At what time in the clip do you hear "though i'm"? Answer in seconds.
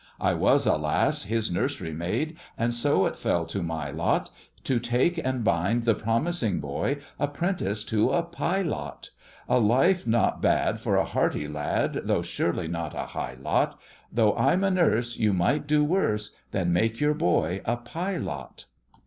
14.11-14.63